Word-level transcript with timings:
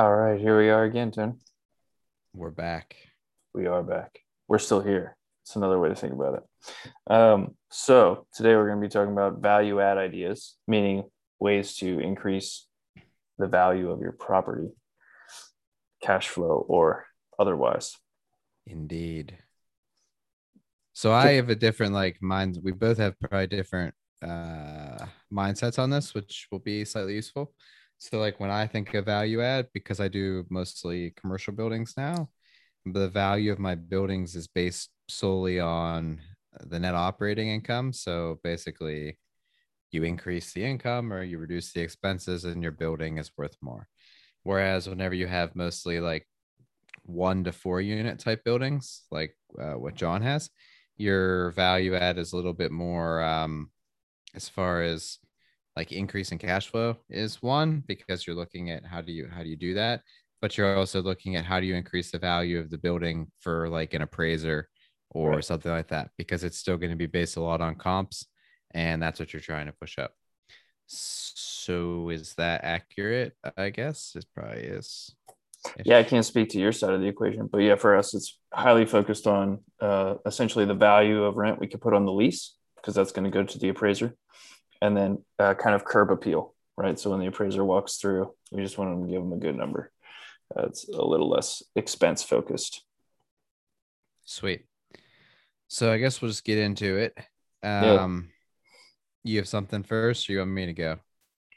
All 0.00 0.16
right, 0.16 0.40
here 0.40 0.58
we 0.58 0.70
are 0.70 0.84
again, 0.84 1.10
Tim. 1.10 1.40
We're 2.32 2.50
back. 2.50 2.96
We 3.52 3.66
are 3.66 3.82
back. 3.82 4.20
We're 4.48 4.58
still 4.58 4.80
here. 4.80 5.14
It's 5.42 5.56
another 5.56 5.78
way 5.78 5.90
to 5.90 5.94
think 5.94 6.14
about 6.14 6.36
it. 6.36 7.12
Um, 7.12 7.54
so 7.70 8.26
today 8.32 8.56
we're 8.56 8.68
going 8.68 8.80
to 8.80 8.88
be 8.88 8.90
talking 8.90 9.12
about 9.12 9.42
value 9.42 9.78
add 9.78 9.98
ideas, 9.98 10.56
meaning 10.66 11.04
ways 11.38 11.76
to 11.76 12.00
increase 12.00 12.66
the 13.36 13.46
value 13.46 13.90
of 13.90 14.00
your 14.00 14.12
property, 14.12 14.70
cash 16.02 16.28
flow, 16.28 16.64
or 16.66 17.04
otherwise. 17.38 17.94
Indeed. 18.66 19.36
So 20.94 21.12
I 21.12 21.32
have 21.32 21.50
a 21.50 21.54
different 21.54 21.92
like 21.92 22.22
mind. 22.22 22.58
We 22.62 22.72
both 22.72 22.96
have 22.96 23.20
probably 23.20 23.48
different 23.48 23.94
uh 24.22 25.04
mindsets 25.30 25.78
on 25.78 25.90
this, 25.90 26.14
which 26.14 26.48
will 26.50 26.58
be 26.58 26.86
slightly 26.86 27.16
useful. 27.16 27.52
So 28.00 28.18
like 28.18 28.40
when 28.40 28.50
I 28.50 28.66
think 28.66 28.94
of 28.94 29.04
value 29.04 29.42
add, 29.42 29.68
because 29.74 30.00
I 30.00 30.08
do 30.08 30.46
mostly 30.48 31.12
commercial 31.20 31.52
buildings 31.52 31.94
now, 31.98 32.30
the 32.86 33.08
value 33.08 33.52
of 33.52 33.58
my 33.58 33.74
buildings 33.74 34.34
is 34.34 34.48
based 34.48 34.88
solely 35.06 35.60
on 35.60 36.18
the 36.64 36.80
net 36.80 36.94
operating 36.94 37.48
income. 37.50 37.92
So 37.92 38.40
basically 38.42 39.18
you 39.90 40.02
increase 40.04 40.54
the 40.54 40.64
income 40.64 41.12
or 41.12 41.22
you 41.22 41.36
reduce 41.36 41.72
the 41.72 41.82
expenses 41.82 42.44
and 42.44 42.62
your 42.62 42.72
building 42.72 43.18
is 43.18 43.32
worth 43.36 43.56
more. 43.60 43.86
Whereas 44.44 44.88
whenever 44.88 45.14
you 45.14 45.26
have 45.26 45.54
mostly 45.54 46.00
like 46.00 46.26
one 47.02 47.44
to 47.44 47.52
four 47.52 47.82
unit 47.82 48.18
type 48.18 48.44
buildings, 48.44 49.02
like 49.10 49.36
uh, 49.60 49.74
what 49.74 49.94
John 49.94 50.22
has, 50.22 50.48
your 50.96 51.50
value 51.50 51.94
add 51.96 52.16
is 52.16 52.32
a 52.32 52.36
little 52.36 52.54
bit 52.54 52.72
more 52.72 53.22
um, 53.22 53.70
as 54.34 54.48
far 54.48 54.82
as 54.82 55.18
like 55.76 55.92
increase 55.92 56.32
in 56.32 56.38
cash 56.38 56.68
flow 56.68 56.96
is 57.08 57.42
one 57.42 57.82
because 57.86 58.26
you're 58.26 58.36
looking 58.36 58.70
at 58.70 58.84
how 58.84 59.00
do 59.00 59.12
you 59.12 59.28
how 59.32 59.42
do 59.42 59.48
you 59.48 59.56
do 59.56 59.74
that 59.74 60.02
but 60.40 60.56
you're 60.56 60.76
also 60.76 61.02
looking 61.02 61.36
at 61.36 61.44
how 61.44 61.60
do 61.60 61.66
you 61.66 61.74
increase 61.74 62.10
the 62.10 62.18
value 62.18 62.58
of 62.58 62.70
the 62.70 62.78
building 62.78 63.30
for 63.40 63.68
like 63.68 63.94
an 63.94 64.02
appraiser 64.02 64.68
or 65.10 65.32
right. 65.32 65.44
something 65.44 65.70
like 65.70 65.88
that 65.88 66.10
because 66.16 66.44
it's 66.44 66.58
still 66.58 66.76
going 66.76 66.90
to 66.90 66.96
be 66.96 67.06
based 67.06 67.36
a 67.36 67.40
lot 67.40 67.60
on 67.60 67.74
comps 67.74 68.26
and 68.72 69.02
that's 69.02 69.18
what 69.18 69.32
you're 69.32 69.40
trying 69.40 69.66
to 69.66 69.72
push 69.72 69.98
up. 69.98 70.12
So 70.86 72.08
is 72.10 72.34
that 72.34 72.64
accurate? 72.64 73.34
I 73.56 73.70
guess 73.70 74.12
it 74.16 74.26
probably 74.34 74.62
is. 74.62 75.14
Yeah, 75.84 75.98
I 75.98 76.04
can't 76.04 76.24
speak 76.24 76.48
to 76.50 76.58
your 76.58 76.72
side 76.72 76.94
of 76.94 77.00
the 77.00 77.06
equation, 77.06 77.46
but 77.46 77.58
yeah, 77.58 77.74
for 77.74 77.96
us, 77.96 78.14
it's 78.14 78.38
highly 78.52 78.86
focused 78.86 79.26
on 79.26 79.60
uh, 79.80 80.14
essentially 80.24 80.64
the 80.64 80.74
value 80.74 81.22
of 81.24 81.36
rent 81.36 81.60
we 81.60 81.66
could 81.66 81.82
put 81.82 81.92
on 81.92 82.06
the 82.06 82.12
lease 82.12 82.56
because 82.76 82.94
that's 82.94 83.12
going 83.12 83.24
to 83.24 83.30
go 83.30 83.44
to 83.44 83.58
the 83.58 83.68
appraiser, 83.68 84.16
and 84.80 84.96
then 84.96 85.24
uh, 85.38 85.54
kind 85.54 85.74
of 85.74 85.84
curb 85.84 86.10
appeal, 86.10 86.54
right? 86.76 86.98
So 86.98 87.10
when 87.10 87.20
the 87.20 87.26
appraiser 87.26 87.64
walks 87.64 87.96
through, 87.96 88.32
we 88.50 88.62
just 88.62 88.78
want 88.78 89.02
to 89.04 89.10
give 89.10 89.22
them 89.22 89.32
a 89.32 89.36
good 89.36 89.56
number. 89.56 89.92
Uh, 90.56 90.66
it's 90.66 90.88
a 90.88 91.02
little 91.02 91.28
less 91.28 91.62
expense 91.76 92.22
focused. 92.22 92.82
Sweet. 94.24 94.66
So 95.68 95.92
I 95.92 95.98
guess 95.98 96.20
we'll 96.20 96.30
just 96.30 96.44
get 96.44 96.58
into 96.58 96.96
it. 96.96 97.16
Um, 97.62 98.30
yeah. 99.24 99.32
You 99.32 99.38
have 99.38 99.48
something 99.48 99.82
first, 99.82 100.28
or 100.28 100.32
you 100.32 100.38
want 100.38 100.50
me 100.50 100.66
to 100.66 100.72
go? 100.72 100.96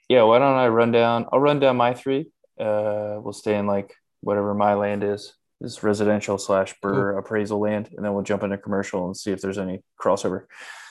Yeah, 0.09 0.23
why 0.23 0.39
don't 0.39 0.57
I 0.57 0.67
run 0.67 0.91
down? 0.91 1.25
I'll 1.31 1.39
run 1.39 1.59
down 1.59 1.77
my 1.77 1.93
three 1.93 2.27
uh, 2.59 3.17
we'll 3.19 3.33
stay 3.33 3.57
in 3.57 3.67
like 3.67 3.95
whatever 4.21 4.53
my 4.53 4.73
land 4.73 5.03
is, 5.03 5.33
is 5.61 5.83
residential 5.83 6.37
slash 6.37 6.75
BRRRR 6.83 7.19
appraisal 7.19 7.59
land, 7.59 7.89
and 7.95 8.05
then 8.05 8.13
we'll 8.13 8.23
jump 8.23 8.43
into 8.43 8.57
commercial 8.57 9.05
and 9.05 9.17
see 9.17 9.31
if 9.31 9.41
there's 9.41 9.57
any 9.57 9.83
crossover. 9.99 10.45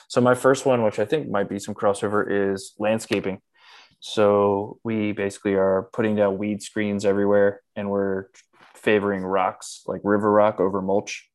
So 0.07 0.21
my 0.21 0.35
first 0.35 0.65
one, 0.65 0.83
which 0.83 0.99
I 0.99 1.05
think 1.05 1.29
might 1.29 1.49
be 1.49 1.59
some 1.59 1.75
crossover, 1.75 2.53
is 2.53 2.73
landscaping. 2.79 3.39
So 3.99 4.79
we 4.83 5.11
basically 5.13 5.55
are 5.55 5.89
putting 5.93 6.15
down 6.15 6.37
weed 6.37 6.61
screens 6.61 7.05
everywhere, 7.05 7.61
and 7.75 7.89
we're 7.89 8.25
favoring 8.75 9.23
rocks 9.23 9.83
like 9.87 10.01
river 10.03 10.31
rock 10.31 10.59
over 10.59 10.81
mulch. 10.81 11.29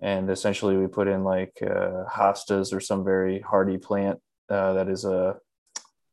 And 0.00 0.30
essentially, 0.30 0.76
we 0.76 0.86
put 0.86 1.06
in 1.06 1.22
like 1.22 1.52
uh, 1.62 2.04
hostas 2.10 2.72
or 2.72 2.80
some 2.80 3.04
very 3.04 3.40
hardy 3.40 3.78
plant 3.78 4.20
uh, 4.48 4.74
that 4.74 4.88
is 4.88 5.04
a, 5.04 5.36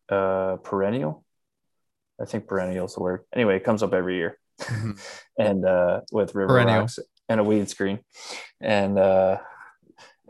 a 0.10 0.58
perennial 0.64 1.24
I 2.22 2.26
think 2.26 2.48
perennial 2.48 2.86
is 2.86 2.94
the 2.94 3.02
word. 3.02 3.22
Anyway, 3.34 3.56
it 3.56 3.64
comes 3.64 3.82
up 3.82 3.94
every 3.94 4.18
year, 4.18 4.38
mm-hmm. 4.62 4.92
and 5.40 5.66
uh, 5.66 6.02
with 6.12 6.36
river 6.36 6.54
perennial. 6.54 6.82
rocks 6.82 7.00
and 7.28 7.40
a 7.40 7.44
weed 7.44 7.70
screen, 7.70 8.00
and 8.60 9.00
uh, 9.00 9.38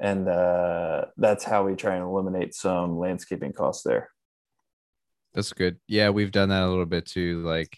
and 0.02 0.28
uh, 0.28 1.06
that's 1.16 1.44
how 1.44 1.64
we 1.66 1.76
try 1.76 1.96
and 1.96 2.04
eliminate 2.04 2.56
some 2.56 2.98
landscaping 2.98 3.54
costs 3.54 3.84
there. 3.84 4.10
That's 5.34 5.54
good. 5.54 5.80
Yeah, 5.88 6.10
we've 6.10 6.32
done 6.32 6.50
that 6.50 6.64
a 6.64 6.68
little 6.68 6.88
bit 6.88 7.06
too. 7.06 7.44
Like 7.44 7.78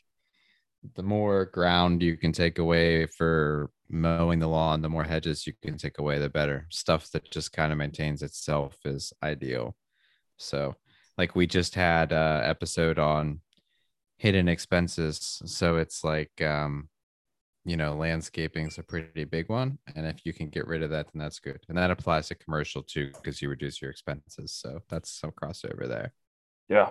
the 0.96 1.04
more 1.04 1.46
ground 1.46 2.02
you 2.02 2.16
can 2.18 2.32
take 2.32 2.60
away 2.60 3.06
for 3.06 3.70
mowing 3.90 4.40
the 4.40 4.48
lawn, 4.48 4.82
the 4.82 4.90
more 4.90 5.04
hedges 5.04 5.46
you 5.46 5.54
can 5.62 5.78
take 5.78 6.00
away, 6.00 6.18
the 6.18 6.30
better. 6.30 6.66
Stuff 6.72 7.12
that 7.12 7.30
just 7.30 7.52
kind 7.52 7.74
of 7.74 7.78
maintains 7.78 8.24
itself 8.24 8.78
is 8.86 9.12
ideal. 9.22 9.76
So, 10.38 10.76
like 11.18 11.36
we 11.36 11.46
just 11.46 11.76
had 11.76 12.14
a 12.14 12.42
episode 12.46 13.00
on 13.00 13.42
hidden 14.18 14.48
expenses. 14.48 15.42
So 15.46 15.76
it's 15.76 16.04
like, 16.06 16.42
um, 16.42 16.88
you 17.66 17.78
know, 17.78 17.94
landscaping 17.94 18.68
is 18.68 18.78
a 18.78 18.84
pretty 18.84 19.24
big 19.24 19.50
one. 19.50 19.78
And 19.96 20.06
if 20.06 20.26
you 20.26 20.34
can 20.34 20.50
get 20.50 20.68
rid 20.68 20.84
of 20.84 20.90
that, 20.92 21.08
then 21.14 21.20
that's 21.22 21.40
good. 21.40 21.60
And 21.70 21.78
that 21.78 21.92
applies 21.92 22.28
to 22.28 22.36
commercial 22.36 22.84
too, 22.84 23.12
because 23.14 23.42
you 23.42 23.50
reduce 23.50 23.82
your 23.82 23.92
expenses. 23.92 24.52
So 24.52 24.82
that's 24.90 25.12
some 25.12 25.32
crossover 25.32 25.88
there. 25.88 26.14
Yeah. 26.70 26.90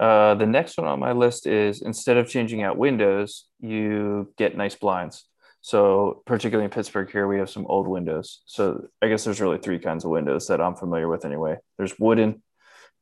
Uh, 0.00 0.34
the 0.34 0.46
next 0.46 0.76
one 0.76 0.88
on 0.88 0.98
my 0.98 1.12
list 1.12 1.46
is 1.46 1.82
instead 1.82 2.16
of 2.16 2.28
changing 2.28 2.62
out 2.62 2.76
windows, 2.76 3.46
you 3.60 4.32
get 4.36 4.56
nice 4.56 4.74
blinds. 4.74 5.24
So, 5.64 6.24
particularly 6.26 6.64
in 6.64 6.72
Pittsburgh, 6.72 7.08
here 7.08 7.28
we 7.28 7.38
have 7.38 7.48
some 7.48 7.66
old 7.68 7.86
windows. 7.86 8.42
So, 8.46 8.88
I 9.00 9.06
guess 9.06 9.22
there's 9.22 9.40
really 9.40 9.58
three 9.58 9.78
kinds 9.78 10.04
of 10.04 10.10
windows 10.10 10.48
that 10.48 10.60
I'm 10.60 10.74
familiar 10.74 11.06
with 11.06 11.24
anyway. 11.24 11.58
There's 11.78 11.96
wooden, 12.00 12.42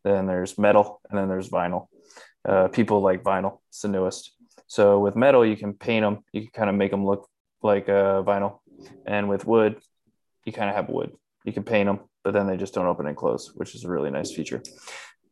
then 0.05 0.27
there's 0.27 0.59
metal, 0.59 1.01
and 1.09 1.19
then 1.19 1.29
there's 1.29 1.49
vinyl 1.49 1.87
uh, 2.49 2.69
people 2.69 3.01
like 3.01 3.23
vinyl. 3.23 3.59
It's 3.69 3.83
the 3.83 3.89
newest. 3.89 4.33
So 4.71 5.01
with 5.01 5.17
metal, 5.17 5.45
you 5.45 5.57
can 5.57 5.75
paint 5.75 6.05
them. 6.05 6.21
You 6.33 6.43
can 6.43 6.51
kind 6.53 6.71
of 6.71 6.77
make 6.77 6.93
them 6.93 7.05
look 7.05 7.29
like 7.61 7.89
uh, 7.89 8.23
vinyl. 8.23 8.61
And 9.05 9.29
with 9.29 9.45
wood, 9.45 9.81
you 10.45 10.53
kind 10.53 10.71
of 10.71 10.77
have 10.77 10.89
wood. 10.89 11.11
You 11.45 11.53
can 11.53 11.65
paint 11.65 11.89
them, 11.89 11.99
but 12.23 12.35
then 12.35 12.47
they 12.47 12.57
just 12.57 12.73
don't 12.73 12.87
open 12.87 13.09
and 13.09 13.17
close, 13.17 13.51
which 13.57 13.75
is 13.75 13.83
a 13.83 13.91
really 13.91 14.11
nice 14.11 14.31
feature. 14.31 14.63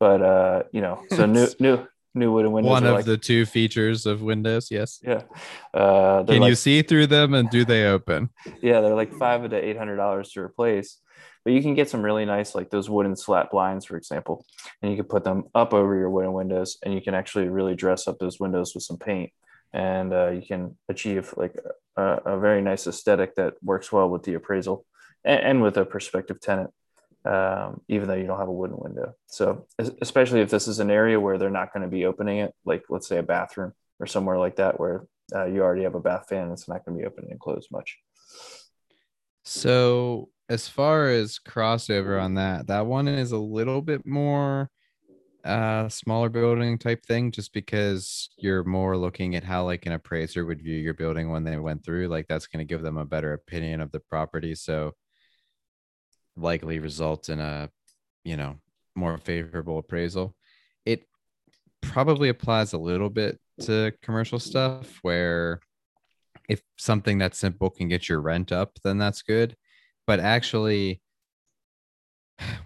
But 0.00 0.22
uh, 0.22 0.62
you 0.72 0.80
know, 0.80 1.04
so 1.12 1.26
new 1.26 1.46
new 1.60 1.86
new 2.16 2.32
wooden 2.32 2.50
windows. 2.50 2.68
One 2.68 2.84
of 2.84 2.96
like, 2.96 3.04
the 3.04 3.16
two 3.16 3.46
features 3.46 4.06
of 4.06 4.22
Windows, 4.22 4.72
yes. 4.72 4.98
Yeah. 5.04 5.22
Uh, 5.72 6.24
Can 6.24 6.40
like, 6.40 6.48
you 6.48 6.56
see 6.56 6.82
through 6.82 7.06
them 7.06 7.32
and 7.32 7.48
do 7.48 7.64
they 7.64 7.86
open? 7.86 8.30
Yeah, 8.60 8.80
they're 8.80 8.96
like 8.96 9.12
five 9.14 9.48
to 9.48 9.56
eight 9.56 9.78
hundred 9.78 9.98
dollars 9.98 10.32
to 10.32 10.40
replace 10.40 10.98
but 11.44 11.52
you 11.52 11.62
can 11.62 11.74
get 11.74 11.88
some 11.88 12.02
really 12.02 12.24
nice 12.24 12.54
like 12.54 12.70
those 12.70 12.90
wooden 12.90 13.16
slat 13.16 13.50
blinds 13.50 13.84
for 13.84 13.96
example 13.96 14.44
and 14.82 14.90
you 14.90 14.96
can 14.96 15.06
put 15.06 15.24
them 15.24 15.44
up 15.54 15.74
over 15.74 15.96
your 15.96 16.10
wooden 16.10 16.32
windows 16.32 16.78
and 16.84 16.94
you 16.94 17.00
can 17.00 17.14
actually 17.14 17.48
really 17.48 17.74
dress 17.74 18.06
up 18.06 18.18
those 18.18 18.38
windows 18.38 18.74
with 18.74 18.84
some 18.84 18.98
paint. 18.98 19.32
And 19.72 20.14
uh, 20.14 20.30
you 20.30 20.42
can 20.42 20.78
achieve 20.88 21.34
like 21.36 21.54
a, 21.96 22.02
a, 22.02 22.38
very 22.38 22.62
nice 22.62 22.86
aesthetic 22.86 23.34
that 23.34 23.54
works 23.62 23.92
well 23.92 24.08
with 24.08 24.22
the 24.22 24.32
appraisal 24.32 24.86
and, 25.24 25.40
and 25.40 25.62
with 25.62 25.76
a 25.76 25.84
prospective 25.84 26.40
tenant 26.40 26.70
um, 27.24 27.82
even 27.88 28.08
though 28.08 28.14
you 28.14 28.26
don't 28.26 28.38
have 28.38 28.48
a 28.48 28.52
wooden 28.52 28.78
window. 28.78 29.14
So 29.26 29.66
especially 30.00 30.40
if 30.40 30.48
this 30.48 30.68
is 30.68 30.78
an 30.78 30.90
area 30.90 31.20
where 31.20 31.36
they're 31.36 31.50
not 31.50 31.72
going 31.74 31.82
to 31.82 31.88
be 31.88 32.06
opening 32.06 32.38
it 32.38 32.54
like 32.64 32.84
let's 32.88 33.08
say 33.08 33.18
a 33.18 33.22
bathroom 33.22 33.72
or 34.00 34.06
somewhere 34.06 34.38
like 34.38 34.56
that 34.56 34.80
where 34.80 35.04
uh, 35.34 35.44
you 35.44 35.62
already 35.62 35.82
have 35.82 35.96
a 35.96 36.00
bath 36.00 36.26
fan 36.28 36.50
it's 36.50 36.68
not 36.68 36.84
going 36.84 36.96
to 36.96 37.02
be 37.02 37.06
open 37.06 37.26
and 37.30 37.40
closed 37.40 37.68
much. 37.70 37.98
So 39.44 40.30
as 40.48 40.68
far 40.68 41.08
as 41.08 41.38
crossover 41.38 42.22
on 42.22 42.34
that, 42.34 42.66
that 42.68 42.86
one 42.86 43.08
is 43.08 43.32
a 43.32 43.38
little 43.38 43.82
bit 43.82 44.06
more 44.06 44.70
uh 45.44 45.88
smaller 45.88 46.28
building 46.28 46.76
type 46.76 47.04
thing 47.06 47.30
just 47.30 47.52
because 47.52 48.28
you're 48.38 48.64
more 48.64 48.96
looking 48.96 49.36
at 49.36 49.44
how 49.44 49.64
like 49.64 49.86
an 49.86 49.92
appraiser 49.92 50.44
would 50.44 50.60
view 50.60 50.76
your 50.76 50.94
building 50.94 51.30
when 51.30 51.44
they 51.44 51.56
went 51.56 51.84
through 51.84 52.08
like 52.08 52.26
that's 52.26 52.48
going 52.48 52.58
to 52.58 52.68
give 52.68 52.82
them 52.82 52.98
a 52.98 53.04
better 53.04 53.34
opinion 53.34 53.80
of 53.80 53.92
the 53.92 54.00
property. 54.00 54.54
So 54.56 54.94
likely 56.36 56.80
result 56.80 57.28
in 57.28 57.38
a 57.40 57.70
you 58.24 58.36
know 58.36 58.56
more 58.94 59.16
favorable 59.18 59.78
appraisal. 59.78 60.34
It 60.84 61.04
probably 61.80 62.28
applies 62.30 62.72
a 62.72 62.78
little 62.78 63.10
bit 63.10 63.38
to 63.60 63.92
commercial 64.02 64.40
stuff 64.40 64.98
where 65.02 65.60
if 66.48 66.62
something 66.76 67.18
that 67.18 67.34
simple 67.34 67.70
can 67.70 67.88
get 67.88 68.08
your 68.08 68.20
rent 68.20 68.52
up 68.52 68.78
then 68.82 68.98
that's 68.98 69.22
good 69.22 69.54
but 70.08 70.18
actually 70.18 71.02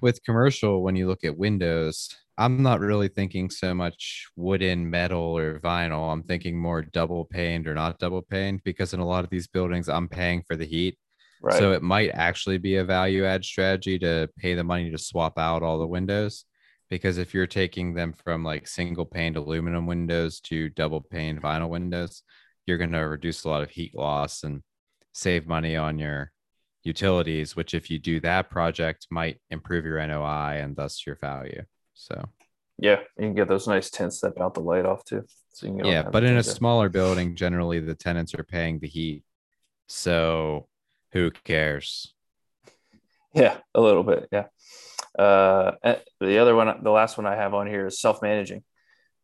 with 0.01 0.23
commercial 0.25 0.83
when 0.83 0.97
you 0.97 1.09
look 1.09 1.25
at 1.25 1.37
windows 1.37 2.09
i'm 2.39 2.63
not 2.63 2.81
really 2.81 3.09
thinking 3.09 3.51
so 3.51 3.75
much 3.75 4.29
wooden 4.37 4.89
metal 4.89 5.37
or 5.37 5.59
vinyl 5.59 6.11
i'm 6.11 6.23
thinking 6.23 6.59
more 6.59 6.83
double 6.83 7.27
paned 7.27 7.67
or 7.67 7.75
not 7.75 7.99
double 7.99 8.23
paned 8.23 8.63
because 8.65 8.95
in 8.95 9.01
a 9.01 9.07
lot 9.07 9.25
of 9.25 9.31
these 9.31 9.49
buildings 9.49 9.89
i'm 9.89 10.09
paying 10.09 10.43
for 10.47 10.57
the 10.57 10.65
heat 10.65 10.97
right. 11.43 11.59
so 11.59 11.73
it 11.73 11.83
might 11.83 12.11
actually 12.11 12.59
be 12.59 12.77
a 12.77 12.85
value 12.85 13.27
add 13.27 13.45
strategy 13.45 13.99
to 13.99 14.29
pay 14.39 14.55
the 14.55 14.65
money 14.65 14.91
to 14.91 14.99
swap 14.99 15.39
out 15.39 15.63
all 15.63 15.79
the 15.79 15.87
windows 15.87 16.45
because 16.91 17.19
if 17.19 17.35
you're 17.35 17.47
taking 17.47 17.93
them 17.93 18.13
from 18.13 18.45
like 18.45 18.69
single 18.69 19.07
paned 19.07 19.37
aluminum 19.37 19.87
windows 19.87 20.39
to 20.41 20.69
double 20.71 21.01
paned 21.01 21.43
vinyl 21.43 21.69
windows 21.69 22.23
you're 22.67 22.79
going 22.79 22.93
to 22.93 22.99
reduce 23.01 23.43
a 23.43 23.49
lot 23.49 23.63
of 23.63 23.71
heat 23.71 23.97
loss 23.97 24.45
and 24.45 24.63
save 25.13 25.49
money 25.49 25.75
on 25.77 25.99
your 25.99 26.31
utilities, 26.85 27.55
which 27.57 27.75
if 27.75 27.91
you 27.91 27.99
do 27.99 28.21
that 28.21 28.51
project 28.51 29.07
might 29.11 29.41
improve 29.51 29.85
your 29.85 30.05
NOI 30.07 30.61
and 30.61 30.75
thus 30.77 31.07
your 31.07 31.17
value. 31.17 31.63
So 31.95 32.29
yeah, 32.79 33.01
you 33.17 33.27
can 33.27 33.35
get 33.35 33.49
those 33.49 33.69
nice 33.69 33.91
tents 33.91 34.21
that 34.21 34.37
bounce 34.37 34.55
the 34.55 34.61
light 34.61 34.87
off 34.87 35.05
too. 35.05 35.25
So 35.53 35.67
you 35.67 35.77
can 35.77 35.85
yeah, 35.85 36.03
but 36.03 36.25
in 36.25 36.37
a 36.37 36.43
smaller 36.43 36.89
building, 36.89 37.37
generally 37.37 37.81
the 37.81 37.95
tenants 37.95 38.35
are 38.35 38.45
paying 38.45 38.79
the 38.79 38.89
heat. 38.89 39.23
So 39.87 40.69
who 41.13 41.31
cares? 41.31 42.15
Yeah, 43.35 43.57
a 43.75 43.81
little 43.81 44.03
bit. 44.03 44.29
Yeah. 44.33 44.47
Uh, 45.19 45.73
the 46.21 46.39
other 46.39 46.55
one, 46.55 46.83
the 46.83 46.91
last 46.91 47.19
one 47.19 47.27
I 47.27 47.37
have 47.37 47.55
on 47.55 47.67
here 47.67 47.87
is 47.87 48.01
self-managing. 48.01 48.65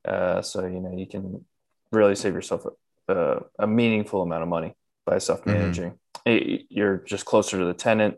Uh, 0.06 0.42
so 0.42 0.64
you 0.66 0.80
know 0.80 0.96
you 0.96 1.06
can 1.06 1.44
really 1.90 2.14
save 2.14 2.34
yourself 2.34 2.64
a, 3.08 3.40
a 3.58 3.66
meaningful 3.66 4.22
amount 4.22 4.42
of 4.42 4.48
money 4.48 4.76
by 5.04 5.18
self-managing. 5.18 5.90
Mm-hmm. 5.90 6.07
You're 6.24 6.98
just 6.98 7.24
closer 7.24 7.58
to 7.58 7.64
the 7.64 7.74
tenant. 7.74 8.16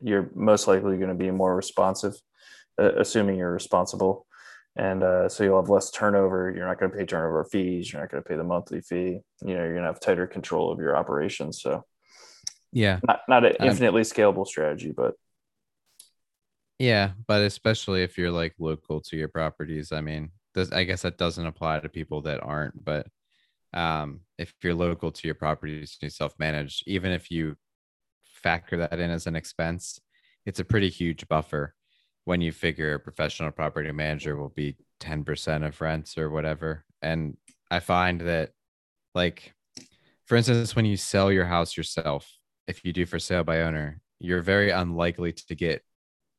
You're 0.00 0.30
most 0.34 0.66
likely 0.66 0.96
going 0.96 1.08
to 1.08 1.14
be 1.14 1.30
more 1.30 1.54
responsive, 1.54 2.14
uh, 2.80 2.92
assuming 2.96 3.36
you're 3.36 3.52
responsible, 3.52 4.26
and 4.76 5.02
uh, 5.02 5.28
so 5.28 5.44
you'll 5.44 5.60
have 5.60 5.70
less 5.70 5.90
turnover. 5.90 6.52
You're 6.54 6.66
not 6.66 6.78
going 6.78 6.90
to 6.90 6.96
pay 6.96 7.06
turnover 7.06 7.44
fees. 7.44 7.92
You're 7.92 8.02
not 8.02 8.10
going 8.10 8.22
to 8.22 8.28
pay 8.28 8.36
the 8.36 8.44
monthly 8.44 8.80
fee. 8.80 9.20
You 9.42 9.54
know 9.54 9.62
you're 9.64 9.72
going 9.72 9.82
to 9.82 9.88
have 9.88 10.00
tighter 10.00 10.26
control 10.26 10.72
of 10.72 10.78
your 10.78 10.96
operations. 10.96 11.62
So 11.62 11.84
yeah, 12.72 13.00
not 13.06 13.20
not 13.28 13.44
an 13.44 13.56
infinitely 13.60 14.02
um, 14.02 14.06
scalable 14.06 14.46
strategy, 14.46 14.92
but 14.94 15.14
yeah, 16.78 17.12
but 17.26 17.42
especially 17.42 18.02
if 18.02 18.18
you're 18.18 18.32
like 18.32 18.54
local 18.58 19.00
to 19.02 19.16
your 19.16 19.28
properties. 19.28 19.92
I 19.92 20.00
mean, 20.00 20.30
this, 20.54 20.72
I 20.72 20.84
guess 20.84 21.02
that 21.02 21.18
doesn't 21.18 21.46
apply 21.46 21.80
to 21.80 21.88
people 21.88 22.22
that 22.22 22.42
aren't, 22.42 22.84
but 22.84 23.06
um, 23.74 24.20
if 24.38 24.54
you're 24.62 24.74
local 24.74 25.12
to 25.12 25.28
your 25.28 25.34
properties 25.34 25.98
and 26.00 26.06
you 26.06 26.10
self-manage, 26.10 26.84
even 26.86 27.12
if 27.12 27.30
you 27.30 27.56
factor 28.24 28.76
that 28.78 28.98
in 28.98 29.10
as 29.10 29.26
an 29.26 29.36
expense, 29.36 30.00
it's 30.46 30.60
a 30.60 30.64
pretty 30.64 30.88
huge 30.88 31.26
buffer 31.28 31.74
when 32.24 32.40
you 32.40 32.52
figure 32.52 32.94
a 32.94 33.00
professional 33.00 33.50
property 33.50 33.92
manager 33.92 34.36
will 34.36 34.50
be 34.50 34.76
10% 35.00 35.66
of 35.66 35.80
rents 35.80 36.16
or 36.16 36.30
whatever. 36.30 36.84
And 37.02 37.36
I 37.70 37.80
find 37.80 38.20
that 38.22 38.50
like 39.14 39.54
for 40.26 40.36
instance, 40.36 40.74
when 40.74 40.86
you 40.86 40.96
sell 40.96 41.30
your 41.30 41.44
house 41.44 41.76
yourself, 41.76 42.30
if 42.66 42.84
you 42.84 42.92
do 42.92 43.04
for 43.04 43.18
sale 43.18 43.44
by 43.44 43.60
owner, 43.60 44.00
you're 44.20 44.40
very 44.40 44.70
unlikely 44.70 45.32
to 45.32 45.54
get 45.54 45.82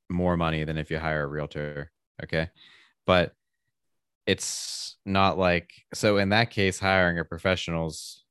more 0.10 0.36
money 0.36 0.64
than 0.64 0.78
if 0.78 0.90
you 0.90 0.98
hire 0.98 1.24
a 1.24 1.28
realtor. 1.28 1.92
Okay. 2.24 2.50
But 3.06 3.34
it's 4.28 4.98
not 5.06 5.38
like 5.38 5.72
so 5.94 6.18
in 6.18 6.30
that 6.30 6.50
case 6.50 6.80
hiring 6.80 7.20
a 7.20 7.26
professional's 7.26 8.24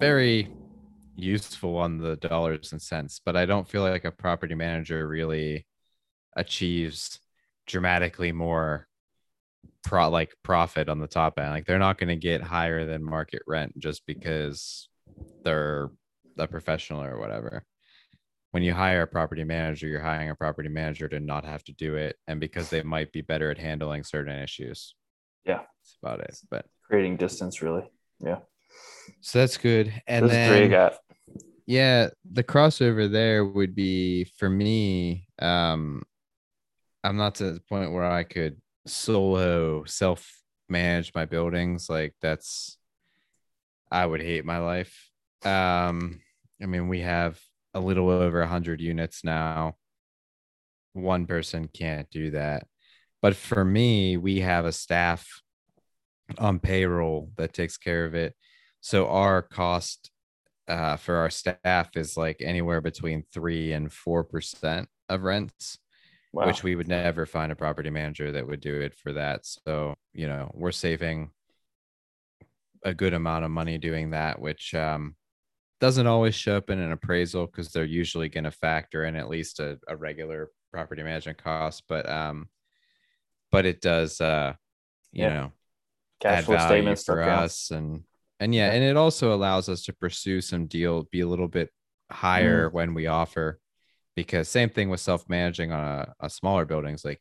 very 0.00 0.50
useful 1.14 1.76
on 1.76 1.98
the 1.98 2.16
dollars 2.16 2.72
and 2.72 2.82
cents 2.82 3.20
but 3.24 3.36
i 3.36 3.46
don't 3.46 3.68
feel 3.68 3.82
like 3.82 4.04
a 4.04 4.10
property 4.10 4.54
manager 4.54 5.06
really 5.06 5.64
achieves 6.36 7.20
dramatically 7.66 8.32
more 8.32 8.86
pro 9.82 10.08
like 10.08 10.34
profit 10.42 10.88
on 10.88 10.98
the 10.98 11.06
top 11.06 11.38
end. 11.38 11.50
Like 11.50 11.66
they're 11.66 11.78
not 11.78 11.98
going 11.98 12.08
to 12.08 12.16
get 12.16 12.42
higher 12.42 12.84
than 12.84 13.04
market 13.04 13.42
rent 13.46 13.78
just 13.78 14.04
because 14.06 14.88
they're 15.44 15.90
a 16.38 16.46
professional 16.46 17.02
or 17.02 17.18
whatever. 17.18 17.64
When 18.50 18.62
you 18.62 18.72
hire 18.72 19.02
a 19.02 19.06
property 19.06 19.44
manager 19.44 19.86
you're 19.86 20.00
hiring 20.00 20.30
a 20.30 20.34
property 20.34 20.68
manager 20.68 21.08
to 21.08 21.20
not 21.20 21.44
have 21.44 21.62
to 21.64 21.72
do 21.72 21.96
it 21.96 22.16
and 22.26 22.40
because 22.40 22.70
they 22.70 22.82
might 22.82 23.12
be 23.12 23.20
better 23.20 23.50
at 23.50 23.58
handling 23.58 24.02
certain 24.02 24.38
issues 24.38 24.94
yeah, 25.46 25.58
that's 25.58 25.98
about 26.02 26.20
it. 26.20 26.36
But 26.50 26.66
creating 26.82 27.16
distance, 27.16 27.62
really. 27.62 27.88
Yeah. 28.20 28.38
So 29.20 29.38
that's 29.40 29.56
good. 29.56 29.92
And 30.06 30.24
Those 30.24 30.32
then 30.32 30.50
three 30.50 30.68
got. 30.68 30.96
Yeah, 31.66 32.10
the 32.30 32.44
crossover 32.44 33.10
there 33.10 33.44
would 33.44 33.74
be 33.74 34.24
for 34.38 34.48
me. 34.48 35.26
Um, 35.40 36.02
I'm 37.02 37.16
not 37.16 37.36
to 37.36 37.52
the 37.52 37.60
point 37.60 37.92
where 37.92 38.04
I 38.04 38.22
could 38.22 38.60
solo 38.86 39.84
self 39.84 40.30
manage 40.68 41.12
my 41.14 41.24
buildings. 41.24 41.88
Like 41.88 42.14
that's, 42.22 42.78
I 43.90 44.06
would 44.06 44.22
hate 44.22 44.44
my 44.44 44.58
life. 44.58 45.10
Um, 45.44 46.20
I 46.62 46.66
mean, 46.66 46.88
we 46.88 47.00
have 47.00 47.40
a 47.74 47.80
little 47.80 48.10
over 48.10 48.42
a 48.42 48.48
hundred 48.48 48.80
units 48.80 49.22
now. 49.24 49.76
One 50.92 51.26
person 51.26 51.68
can't 51.68 52.08
do 52.10 52.30
that. 52.30 52.66
But 53.26 53.34
for 53.34 53.64
me, 53.64 54.16
we 54.16 54.38
have 54.38 54.66
a 54.66 54.70
staff 54.70 55.42
on 56.38 56.60
payroll 56.60 57.32
that 57.36 57.52
takes 57.52 57.76
care 57.76 58.04
of 58.04 58.14
it. 58.14 58.36
So 58.80 59.08
our 59.08 59.42
cost 59.42 60.12
uh, 60.68 60.94
for 60.94 61.16
our 61.16 61.30
staff 61.30 61.96
is 61.96 62.16
like 62.16 62.36
anywhere 62.38 62.80
between 62.80 63.24
three 63.32 63.72
and 63.72 63.92
four 63.92 64.22
percent 64.22 64.88
of 65.08 65.24
rents, 65.24 65.76
wow. 66.32 66.46
which 66.46 66.62
we 66.62 66.76
would 66.76 66.86
never 66.86 67.26
find 67.26 67.50
a 67.50 67.56
property 67.56 67.90
manager 67.90 68.30
that 68.30 68.46
would 68.46 68.60
do 68.60 68.80
it 68.80 68.94
for 68.94 69.12
that. 69.14 69.40
So 69.44 69.96
you 70.12 70.28
know 70.28 70.52
we're 70.54 70.70
saving 70.70 71.32
a 72.84 72.94
good 72.94 73.12
amount 73.12 73.44
of 73.44 73.50
money 73.50 73.76
doing 73.76 74.10
that, 74.10 74.40
which 74.40 74.72
um, 74.72 75.16
doesn't 75.80 76.06
always 76.06 76.36
show 76.36 76.58
up 76.58 76.70
in 76.70 76.78
an 76.78 76.92
appraisal 76.92 77.46
because 77.46 77.72
they're 77.72 77.84
usually 77.84 78.28
going 78.28 78.44
to 78.44 78.52
factor 78.52 79.04
in 79.04 79.16
at 79.16 79.28
least 79.28 79.58
a, 79.58 79.80
a 79.88 79.96
regular 79.96 80.50
property 80.72 81.02
management 81.02 81.42
cost. 81.42 81.82
But 81.88 82.08
um, 82.08 82.48
but 83.56 83.64
it 83.64 83.80
does 83.80 84.20
uh 84.20 84.52
you 85.12 85.24
yeah. 85.24 85.28
know 85.30 85.52
cash 86.20 86.44
flow 86.44 86.58
statements 86.58 87.04
for 87.04 87.22
us. 87.22 87.70
And 87.70 88.02
and 88.38 88.54
yeah, 88.54 88.70
and 88.70 88.84
it 88.84 88.98
also 88.98 89.34
allows 89.34 89.70
us 89.70 89.82
to 89.84 89.94
pursue 89.94 90.42
some 90.42 90.66
deal 90.66 91.08
be 91.10 91.22
a 91.22 91.26
little 91.26 91.48
bit 91.48 91.70
higher 92.10 92.68
mm. 92.68 92.74
when 92.74 92.92
we 92.92 93.06
offer 93.06 93.58
because 94.14 94.46
same 94.46 94.68
thing 94.68 94.90
with 94.90 95.00
self-managing 95.00 95.72
on 95.72 95.84
a, 96.00 96.14
a 96.20 96.28
smaller 96.28 96.66
buildings 96.66 97.02
like 97.02 97.18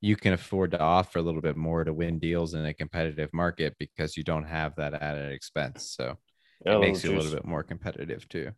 you 0.00 0.16
can 0.16 0.32
afford 0.32 0.70
to 0.70 0.80
offer 0.80 1.18
a 1.18 1.22
little 1.22 1.42
bit 1.42 1.58
more 1.58 1.84
to 1.84 1.92
win 1.92 2.18
deals 2.18 2.54
in 2.54 2.64
a 2.64 2.72
competitive 2.72 3.28
market 3.34 3.76
because 3.78 4.16
you 4.16 4.24
don't 4.24 4.44
have 4.44 4.74
that 4.76 4.94
added 4.94 5.30
expense. 5.30 5.94
So 5.94 6.16
yeah, 6.64 6.76
it 6.76 6.80
makes 6.80 7.04
you 7.04 7.12
a 7.12 7.16
little 7.18 7.34
bit 7.34 7.44
more 7.44 7.62
competitive 7.62 8.26
too. 8.30 8.52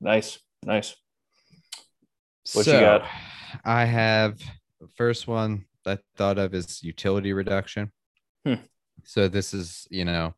Nice 0.00 0.40
nice. 0.64 0.96
What 2.54 2.64
so, 2.64 2.74
you 2.74 2.80
got? 2.80 3.06
I 3.64 3.84
have 3.84 4.40
first 4.96 5.28
one 5.28 5.64
I 5.86 5.98
thought 6.16 6.38
of 6.38 6.54
is 6.54 6.82
utility 6.82 7.32
reduction. 7.32 7.92
Hmm. 8.46 8.54
So 9.04 9.28
this 9.28 9.54
is, 9.54 9.86
you 9.90 10.04
know, 10.04 10.34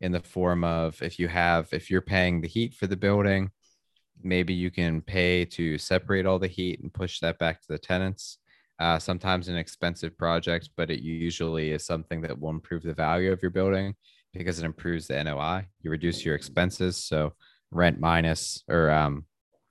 in 0.00 0.12
the 0.12 0.20
form 0.20 0.64
of 0.64 1.00
if 1.02 1.18
you 1.18 1.28
have 1.28 1.68
if 1.72 1.90
you're 1.90 2.02
paying 2.02 2.40
the 2.40 2.48
heat 2.48 2.74
for 2.74 2.86
the 2.86 2.96
building, 2.96 3.50
maybe 4.22 4.54
you 4.54 4.70
can 4.70 5.00
pay 5.00 5.44
to 5.44 5.78
separate 5.78 6.26
all 6.26 6.38
the 6.38 6.46
heat 6.46 6.80
and 6.80 6.92
push 6.92 7.20
that 7.20 7.38
back 7.38 7.60
to 7.60 7.68
the 7.68 7.78
tenants. 7.78 8.38
Uh, 8.78 8.98
sometimes 8.98 9.48
an 9.48 9.56
expensive 9.56 10.18
project, 10.18 10.68
but 10.76 10.90
it 10.90 11.00
usually 11.00 11.70
is 11.70 11.86
something 11.86 12.20
that 12.20 12.38
will 12.38 12.50
improve 12.50 12.82
the 12.82 12.92
value 12.92 13.32
of 13.32 13.40
your 13.40 13.50
building 13.50 13.94
because 14.34 14.58
it 14.58 14.66
improves 14.66 15.06
the 15.06 15.22
NOI. 15.24 15.66
You 15.80 15.90
reduce 15.90 16.26
your 16.26 16.34
expenses, 16.34 16.98
so 16.98 17.32
rent 17.70 17.98
minus 17.98 18.62
or 18.68 18.90
um, 18.90 19.24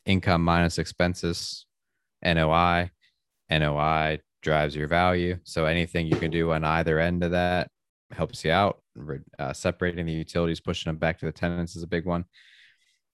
income 0.08 0.44
minus 0.44 0.80
expenses, 0.80 1.68
NOI, 2.24 2.90
NOI 3.52 4.20
drives 4.46 4.76
your 4.76 4.88
value. 4.88 5.38
So 5.44 5.66
anything 5.66 6.06
you 6.06 6.16
can 6.16 6.30
do 6.30 6.52
on 6.52 6.64
either 6.64 7.00
end 7.00 7.24
of 7.24 7.32
that 7.32 7.68
helps 8.12 8.46
you 8.46 8.52
out. 8.52 8.80
Uh, 9.40 9.52
separating 9.52 10.06
the 10.06 10.14
utilities, 10.14 10.62
pushing 10.62 10.90
them 10.90 10.98
back 10.98 11.20
to 11.20 11.26
the 11.26 11.32
tenants 11.32 11.76
is 11.76 11.84
a 11.84 11.88
big 11.88 12.06
one. 12.06 12.26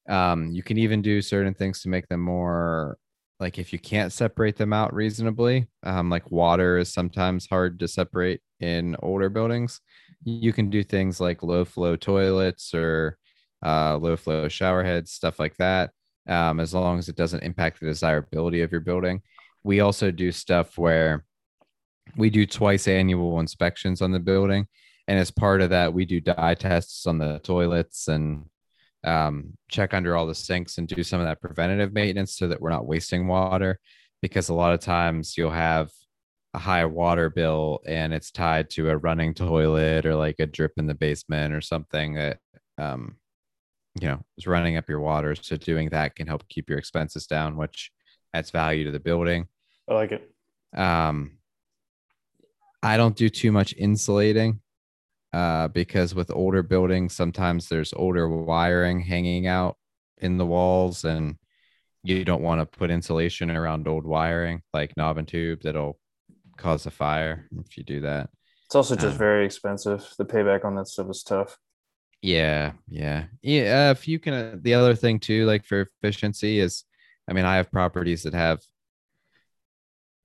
Um, 0.09 0.51
you 0.51 0.61
can 0.61 0.77
even 0.77 1.01
do 1.01 1.21
certain 1.21 1.53
things 1.53 1.81
to 1.81 1.89
make 1.89 2.07
them 2.09 2.19
more 2.19 2.97
like 3.39 3.57
if 3.57 3.71
you 3.73 3.79
can't 3.79 4.13
separate 4.13 4.57
them 4.57 4.73
out 4.73 4.93
reasonably, 4.93 5.67
um, 5.83 6.09
like 6.09 6.29
water 6.29 6.77
is 6.77 6.93
sometimes 6.93 7.47
hard 7.47 7.79
to 7.79 7.87
separate 7.87 8.41
in 8.59 8.95
older 9.01 9.29
buildings. 9.29 9.79
You 10.23 10.53
can 10.53 10.69
do 10.69 10.83
things 10.83 11.19
like 11.19 11.41
low 11.41 11.65
flow 11.65 11.95
toilets 11.95 12.75
or 12.75 13.17
uh, 13.65 13.97
low 13.97 14.17
flow 14.17 14.47
shower 14.47 14.83
heads, 14.83 15.11
stuff 15.11 15.39
like 15.39 15.55
that, 15.57 15.91
um, 16.27 16.59
as 16.59 16.73
long 16.73 16.99
as 16.99 17.09
it 17.09 17.15
doesn't 17.15 17.41
impact 17.41 17.79
the 17.79 17.87
desirability 17.87 18.61
of 18.61 18.71
your 18.71 18.81
building 18.81 19.21
we 19.63 19.79
also 19.79 20.11
do 20.11 20.31
stuff 20.31 20.77
where 20.77 21.23
we 22.15 22.29
do 22.29 22.45
twice 22.45 22.87
annual 22.87 23.39
inspections 23.39 24.01
on 24.01 24.11
the 24.11 24.19
building. 24.19 24.67
And 25.07 25.19
as 25.19 25.31
part 25.31 25.61
of 25.61 25.69
that 25.71 25.93
we 25.93 26.05
do 26.05 26.21
dye 26.21 26.55
tests 26.55 27.05
on 27.05 27.17
the 27.17 27.39
toilets 27.39 28.07
and 28.07 28.45
um, 29.03 29.53
check 29.69 29.93
under 29.93 30.15
all 30.15 30.27
the 30.27 30.35
sinks 30.35 30.77
and 30.77 30.87
do 30.87 31.03
some 31.03 31.19
of 31.19 31.25
that 31.25 31.41
preventative 31.41 31.93
maintenance 31.93 32.35
so 32.35 32.47
that 32.47 32.61
we're 32.61 32.69
not 32.69 32.85
wasting 32.85 33.27
water. 33.27 33.79
Because 34.21 34.49
a 34.49 34.53
lot 34.53 34.73
of 34.73 34.79
times 34.79 35.37
you'll 35.37 35.49
have 35.49 35.89
a 36.53 36.59
high 36.59 36.85
water 36.85 37.29
bill 37.29 37.79
and 37.87 38.13
it's 38.13 38.29
tied 38.29 38.69
to 38.71 38.89
a 38.89 38.97
running 38.97 39.33
toilet 39.33 40.05
or 40.05 40.15
like 40.15 40.39
a 40.39 40.45
drip 40.45 40.73
in 40.77 40.85
the 40.85 40.93
basement 40.93 41.53
or 41.53 41.61
something 41.61 42.15
that 42.15 42.37
um, 42.77 43.15
you 43.99 44.07
know 44.07 44.21
is 44.37 44.47
running 44.47 44.77
up 44.77 44.87
your 44.87 44.99
water. 44.99 45.33
So 45.35 45.55
doing 45.57 45.89
that 45.89 46.15
can 46.15 46.27
help 46.27 46.47
keep 46.49 46.69
your 46.69 46.77
expenses 46.77 47.25
down 47.25 47.57
which 47.57 47.91
adds 48.33 48.51
value 48.51 48.85
to 48.85 48.91
the 48.91 48.99
building. 48.99 49.47
I 49.87 49.93
like 49.93 50.11
it. 50.11 50.31
Um, 50.75 51.37
I 52.83 52.97
don't 52.97 53.15
do 53.15 53.29
too 53.29 53.51
much 53.51 53.73
insulating. 53.77 54.61
uh, 55.33 55.67
because 55.69 56.15
with 56.15 56.31
older 56.31 56.63
buildings, 56.63 57.15
sometimes 57.15 57.69
there's 57.69 57.93
older 57.93 58.29
wiring 58.29 59.01
hanging 59.01 59.47
out 59.47 59.77
in 60.19 60.37
the 60.37 60.45
walls, 60.45 61.05
and 61.05 61.37
you 62.03 62.25
don't 62.25 62.43
want 62.43 62.61
to 62.61 62.79
put 62.79 62.91
insulation 62.91 63.51
around 63.51 63.87
old 63.87 64.05
wiring 64.05 64.61
like 64.73 64.97
knob 64.97 65.17
and 65.17 65.27
tube 65.27 65.61
that'll 65.63 65.99
cause 66.57 66.85
a 66.85 66.91
fire 66.91 67.47
if 67.65 67.77
you 67.77 67.83
do 67.83 68.01
that. 68.01 68.29
It's 68.65 68.75
also 68.75 68.95
just 68.95 69.15
Uh, 69.15 69.19
very 69.19 69.45
expensive. 69.45 70.07
The 70.17 70.25
payback 70.25 70.65
on 70.65 70.75
that 70.75 70.87
stuff 70.87 71.09
is 71.11 71.23
tough. 71.23 71.59
Yeah, 72.21 72.73
yeah, 72.87 73.25
yeah. 73.41 73.91
If 73.91 74.07
you 74.07 74.19
can, 74.19 74.33
uh, 74.33 74.57
the 74.61 74.75
other 74.75 74.95
thing 74.95 75.19
too, 75.19 75.45
like 75.45 75.65
for 75.65 75.89
efficiency, 76.03 76.59
is, 76.59 76.83
I 77.29 77.33
mean, 77.33 77.45
I 77.45 77.57
have 77.57 77.71
properties 77.71 78.23
that 78.23 78.33
have 78.33 78.59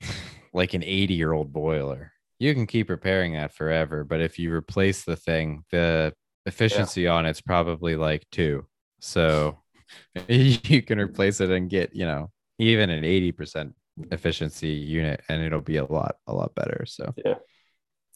like 0.52 0.74
an 0.74 0.82
80 0.84 1.14
year 1.14 1.32
old 1.32 1.52
boiler. 1.52 2.12
You 2.38 2.52
can 2.54 2.66
keep 2.66 2.90
repairing 2.90 3.32
that 3.32 3.54
forever, 3.54 4.04
but 4.04 4.20
if 4.20 4.38
you 4.38 4.52
replace 4.52 5.04
the 5.04 5.16
thing, 5.16 5.64
the 5.70 6.12
efficiency 6.44 7.06
on 7.06 7.26
it's 7.26 7.40
probably 7.40 7.96
like 7.96 8.26
two. 8.30 8.66
So 9.00 9.62
you 10.28 10.82
can 10.82 10.98
replace 10.98 11.40
it 11.40 11.50
and 11.50 11.70
get, 11.70 11.94
you 11.94 12.06
know, 12.06 12.30
even 12.58 12.90
an 12.90 13.04
80% 13.04 13.72
efficiency 14.10 14.68
unit 14.68 15.22
and 15.28 15.42
it'll 15.42 15.60
be 15.62 15.78
a 15.78 15.84
lot, 15.84 16.16
a 16.26 16.34
lot 16.34 16.54
better. 16.54 16.84
So 16.86 17.14
Yeah. 17.24 17.34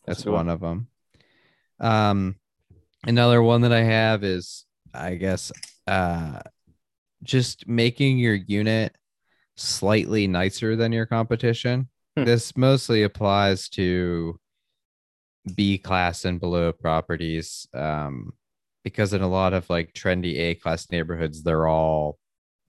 that's 0.07 0.25
one. 0.27 0.35
one 0.35 0.49
of 0.51 0.61
them. 0.61 0.89
Um, 1.79 2.37
another 3.07 3.43
one 3.43 3.63
that 3.63 3.73
I 3.73 3.83
have 3.83 4.23
is, 4.23 4.67
I 4.93 5.15
guess, 5.15 5.51
uh, 5.87 6.41
just 7.23 7.69
making 7.69 8.19
your 8.19 8.35
unit 8.35 8.97
slightly 9.57 10.27
nicer 10.27 10.77
than 10.77 10.93
your 10.93 11.07
competition. 11.07 11.89
Hmm. 12.17 12.25
This 12.25 12.57
mostly 12.57 13.03
applies 13.03 13.69
to 13.71 14.39
B 15.55 15.79
class 15.79 16.25
and 16.25 16.39
below 16.41 16.73
properties, 16.73 17.67
um, 17.75 18.33
because 18.85 19.13
in 19.13 19.23
a 19.23 19.29
lot 19.29 19.53
of 19.53 19.69
like 19.71 19.93
trendy 19.93 20.37
A 20.39 20.55
class 20.55 20.91
neighborhoods, 20.91 21.43
they're 21.43 21.67
all 21.67 22.19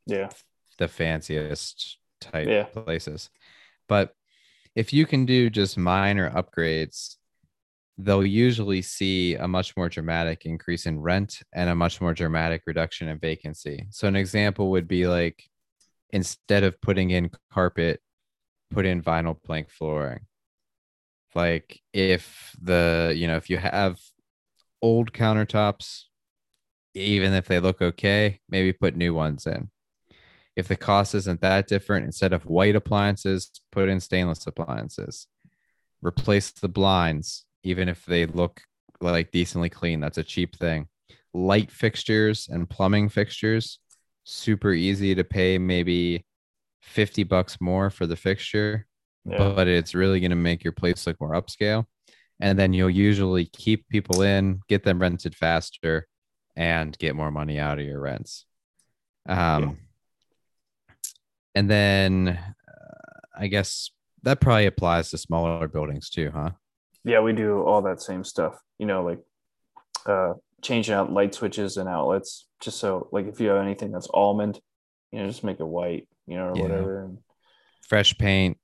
Yeah. 0.05 0.29
the 0.77 0.87
fanciest 0.87 1.97
type 2.19 2.47
Yeah. 2.47 2.63
places. 2.63 3.29
But 3.87 4.13
if 4.75 4.93
you 4.93 5.05
can 5.05 5.25
do 5.25 5.49
just 5.49 5.77
minor 5.77 6.29
upgrades, 6.31 7.17
they'll 8.03 8.25
usually 8.25 8.81
see 8.81 9.35
a 9.35 9.47
much 9.47 9.75
more 9.77 9.89
dramatic 9.89 10.45
increase 10.45 10.85
in 10.85 10.99
rent 10.99 11.41
and 11.53 11.69
a 11.69 11.75
much 11.75 12.01
more 12.01 12.13
dramatic 12.13 12.63
reduction 12.65 13.07
in 13.07 13.19
vacancy. 13.19 13.87
So 13.89 14.07
an 14.07 14.15
example 14.15 14.71
would 14.71 14.87
be 14.87 15.07
like 15.07 15.43
instead 16.11 16.63
of 16.63 16.79
putting 16.81 17.11
in 17.11 17.31
carpet, 17.51 18.01
put 18.69 18.85
in 18.85 19.01
vinyl 19.01 19.41
plank 19.41 19.69
flooring. 19.69 20.21
Like 21.33 21.79
if 21.93 22.55
the, 22.61 23.13
you 23.15 23.27
know, 23.27 23.37
if 23.37 23.49
you 23.49 23.57
have 23.57 23.99
old 24.81 25.13
countertops, 25.13 26.03
even 26.93 27.33
if 27.33 27.47
they 27.47 27.59
look 27.59 27.81
okay, 27.81 28.39
maybe 28.49 28.73
put 28.73 28.95
new 28.95 29.13
ones 29.13 29.47
in 29.47 29.69
if 30.55 30.67
the 30.67 30.75
cost 30.75 31.15
isn't 31.15 31.41
that 31.41 31.67
different, 31.67 32.05
instead 32.05 32.33
of 32.33 32.45
white 32.45 32.75
appliances, 32.75 33.49
put 33.71 33.89
in 33.89 33.99
stainless 33.99 34.45
appliances. 34.45 35.27
Replace 36.01 36.51
the 36.51 36.67
blinds, 36.67 37.45
even 37.63 37.89
if 37.89 38.05
they 38.05 38.25
look 38.25 38.61
like 38.99 39.31
decently 39.31 39.69
clean. 39.69 39.99
That's 39.99 40.17
a 40.17 40.23
cheap 40.23 40.55
thing. 40.57 40.87
Light 41.33 41.71
fixtures 41.71 42.47
and 42.49 42.69
plumbing 42.69 43.09
fixtures, 43.09 43.79
super 44.23 44.71
easy 44.71 45.15
to 45.15 45.23
pay 45.23 45.57
maybe 45.57 46.25
50 46.81 47.23
bucks 47.23 47.59
more 47.61 47.89
for 47.89 48.05
the 48.05 48.15
fixture, 48.15 48.87
Yeah. 49.25 49.53
but 49.55 49.67
it's 49.67 49.95
really 49.95 50.19
going 50.19 50.31
to 50.31 50.35
make 50.35 50.63
your 50.63 50.73
place 50.73 51.07
look 51.07 51.19
more 51.21 51.31
upscale. 51.33 51.85
And 52.39 52.57
then 52.57 52.73
you'll 52.73 52.89
usually 52.89 53.45
keep 53.45 53.87
people 53.87 54.23
in, 54.23 54.61
get 54.67 54.83
them 54.83 54.99
rented 54.99 55.35
faster, 55.35 56.07
and 56.55 56.97
get 56.97 57.15
more 57.15 57.31
money 57.31 57.59
out 57.59 57.79
of 57.79 57.85
your 57.85 58.01
rents. 58.01 58.45
Um, 59.29 59.77
and 61.53 61.69
then 61.69 62.27
uh, 62.29 63.19
I 63.37 63.47
guess 63.47 63.91
that 64.23 64.41
probably 64.41 64.65
applies 64.65 65.11
to 65.11 65.17
smaller 65.17 65.67
buildings 65.67 66.09
too, 66.09 66.31
huh? 66.33 66.51
Yeah, 67.03 67.21
we 67.21 67.33
do 67.33 67.61
all 67.63 67.81
that 67.83 68.01
same 68.01 68.23
stuff. 68.23 68.55
You 68.79 68.85
know, 68.85 69.03
like 69.03 69.19
uh 70.05 70.33
changing 70.61 70.93
out 70.93 71.11
light 71.11 71.33
switches 71.33 71.77
and 71.77 71.89
outlets, 71.89 72.47
just 72.61 72.79
so 72.79 73.07
like 73.11 73.27
if 73.27 73.39
you 73.39 73.49
have 73.49 73.61
anything 73.61 73.91
that's 73.91 74.07
almond, 74.13 74.59
you 75.11 75.19
know, 75.19 75.27
just 75.27 75.43
make 75.43 75.59
it 75.59 75.65
white, 75.67 76.07
you 76.27 76.35
know, 76.37 76.45
or 76.47 76.55
Yeah. 76.55 76.61
whatever. 76.63 77.03
And 77.05 77.17
Fresh 77.87 78.17
paint, 78.17 78.57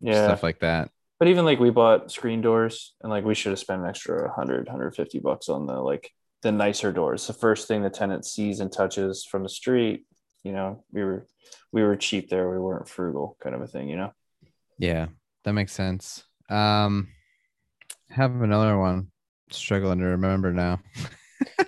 yeah. 0.00 0.24
stuff 0.24 0.42
like 0.42 0.60
that. 0.60 0.90
but 1.18 1.28
even 1.28 1.44
like 1.44 1.58
we 1.58 1.70
bought 1.70 2.10
screen 2.12 2.40
doors 2.42 2.94
and 3.02 3.10
like 3.10 3.24
we 3.24 3.34
should 3.34 3.50
have 3.50 3.58
spent 3.58 3.82
an 3.82 3.88
extra 3.88 4.26
100 4.26 4.66
150 4.66 5.18
bucks 5.20 5.48
on 5.48 5.66
the 5.66 5.74
like 5.80 6.10
the 6.42 6.52
nicer 6.52 6.92
doors 6.92 7.26
the 7.26 7.32
first 7.32 7.66
thing 7.66 7.82
the 7.82 7.90
tenant 7.90 8.24
sees 8.24 8.60
and 8.60 8.70
touches 8.70 9.24
from 9.24 9.42
the 9.42 9.48
street 9.48 10.04
you 10.44 10.52
know 10.52 10.84
we 10.92 11.02
were 11.02 11.26
we 11.72 11.82
were 11.82 11.96
cheap 11.96 12.28
there 12.28 12.48
we 12.50 12.58
weren't 12.58 12.88
frugal 12.88 13.36
kind 13.42 13.54
of 13.56 13.62
a 13.62 13.66
thing 13.66 13.88
you 13.88 13.96
know 13.96 14.12
Yeah, 14.78 15.06
that 15.44 15.54
makes 15.54 15.72
sense. 15.72 16.22
Um, 16.50 17.08
have 18.10 18.40
another 18.40 18.78
one. 18.78 19.08
Struggling 19.50 19.98
to 20.00 20.04
remember 20.04 20.52
now. 20.52 20.80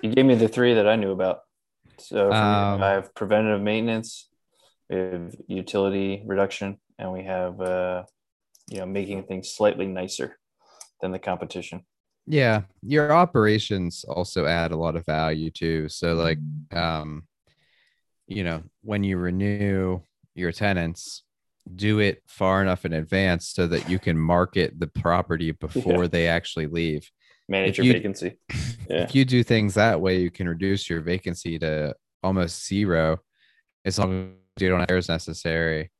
you 0.03 0.13
gave 0.13 0.25
me 0.25 0.35
the 0.35 0.47
three 0.47 0.73
that 0.75 0.87
i 0.87 0.95
knew 0.95 1.11
about 1.11 1.39
so 1.97 2.31
Um, 2.31 2.81
i 2.81 2.89
have 2.91 3.13
preventative 3.15 3.61
maintenance 3.61 4.29
we 4.89 4.97
have 4.97 5.35
utility 5.47 6.21
reduction 6.25 6.77
and 6.99 7.11
we 7.11 7.23
have 7.23 7.59
uh 7.61 8.03
you 8.67 8.79
know 8.79 8.85
making 8.85 9.23
things 9.23 9.51
slightly 9.51 9.87
nicer 9.87 10.37
than 11.01 11.11
the 11.11 11.19
competition 11.19 11.85
Yeah, 12.27 12.61
your 12.83 13.11
operations 13.11 14.05
also 14.07 14.45
add 14.45 14.71
a 14.71 14.77
lot 14.77 14.95
of 14.95 15.05
value 15.05 15.49
too. 15.49 15.89
So 15.89 16.13
like 16.13 16.37
um 16.71 17.23
you 18.27 18.43
know, 18.43 18.63
when 18.83 19.03
you 19.03 19.17
renew 19.17 20.01
your 20.35 20.51
tenants, 20.51 21.23
do 21.75 21.99
it 21.99 22.21
far 22.27 22.61
enough 22.61 22.85
in 22.85 22.93
advance 22.93 23.49
so 23.49 23.67
that 23.67 23.89
you 23.89 23.99
can 23.99 24.17
market 24.17 24.79
the 24.79 24.87
property 24.87 25.51
before 25.65 26.07
they 26.07 26.27
actually 26.27 26.67
leave. 26.67 27.09
manage 27.47 27.71
If 27.71 27.77
your 27.77 27.85
you- 27.85 27.93
vacancy 27.93 28.37
yeah 28.89 29.03
If 29.03 29.15
you 29.15 29.25
do 29.25 29.43
things 29.43 29.73
that 29.75 30.01
way, 30.01 30.19
you 30.19 30.31
can 30.31 30.47
reduce 30.49 30.89
your 30.89 31.01
vacancy 31.01 31.59
to 31.59 31.95
almost 32.23 32.67
zero 32.67 33.19
as 33.85 33.97
long 33.99 34.33
as 34.57 34.61
you 34.63 34.69
don't 34.69 34.79
have 34.81 34.91
as 34.97 35.09
necessary. 35.09 35.91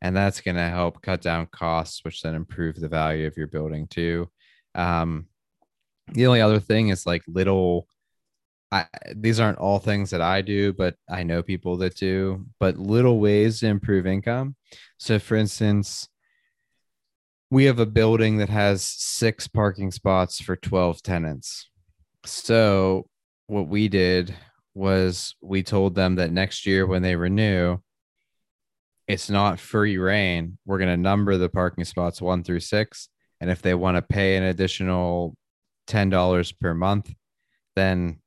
And 0.00 0.16
that's 0.16 0.40
going 0.40 0.56
to 0.56 0.68
help 0.68 1.00
cut 1.00 1.22
down 1.22 1.46
costs, 1.52 2.04
which 2.04 2.22
then 2.22 2.34
improve 2.34 2.74
the 2.76 2.88
value 2.88 3.26
of 3.26 3.36
your 3.36 3.46
building 3.46 3.86
too. 3.86 4.28
Um, 4.74 5.26
the 6.12 6.26
only 6.26 6.40
other 6.40 6.58
thing 6.58 6.88
is 6.88 7.06
like 7.06 7.22
little, 7.28 7.86
I, 8.72 8.86
these 9.14 9.38
aren't 9.38 9.58
all 9.58 9.78
things 9.78 10.10
that 10.10 10.22
I 10.22 10.40
do, 10.40 10.72
but 10.72 10.96
I 11.08 11.24
know 11.24 11.42
people 11.42 11.76
that 11.76 11.94
do, 11.94 12.46
but 12.58 12.78
little 12.78 13.20
ways 13.20 13.60
to 13.60 13.66
improve 13.66 14.06
income. 14.06 14.56
So, 14.96 15.18
for 15.18 15.36
instance, 15.36 16.08
we 17.50 17.66
have 17.66 17.78
a 17.78 17.86
building 17.86 18.38
that 18.38 18.48
has 18.48 18.82
six 18.82 19.46
parking 19.46 19.90
spots 19.90 20.40
for 20.40 20.56
12 20.56 21.02
tenants. 21.02 21.68
So, 22.24 23.06
what 23.46 23.68
we 23.68 23.88
did 23.88 24.34
was 24.74 25.34
we 25.42 25.62
told 25.62 25.94
them 25.94 26.14
that 26.14 26.32
next 26.32 26.64
year 26.64 26.86
when 26.86 27.02
they 27.02 27.14
renew, 27.14 27.76
it's 29.06 29.28
not 29.28 29.60
free 29.60 29.98
rein. 29.98 30.56
We're 30.64 30.78
going 30.78 30.88
to 30.88 30.96
number 30.96 31.36
the 31.36 31.50
parking 31.50 31.84
spots 31.84 32.22
one 32.22 32.42
through 32.42 32.60
six. 32.60 33.10
And 33.38 33.50
if 33.50 33.60
they 33.60 33.74
want 33.74 33.96
to 33.96 34.02
pay 34.02 34.36
an 34.36 34.44
additional 34.44 35.36
$10 35.88 36.58
per 36.58 36.72
month, 36.72 37.12
then 37.76 38.21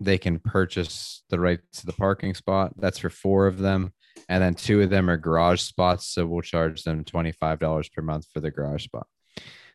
they 0.00 0.18
can 0.18 0.38
purchase 0.38 1.22
the 1.28 1.40
right 1.40 1.60
to 1.72 1.86
the 1.86 1.92
parking 1.92 2.34
spot. 2.34 2.72
That's 2.76 2.98
for 2.98 3.10
four 3.10 3.46
of 3.46 3.58
them. 3.58 3.92
And 4.28 4.42
then 4.42 4.54
two 4.54 4.82
of 4.82 4.90
them 4.90 5.08
are 5.08 5.16
garage 5.16 5.60
spots. 5.60 6.06
So 6.06 6.26
we'll 6.26 6.42
charge 6.42 6.82
them 6.82 7.04
$25 7.04 7.92
per 7.92 8.02
month 8.02 8.26
for 8.32 8.40
the 8.40 8.50
garage 8.50 8.84
spot. 8.84 9.06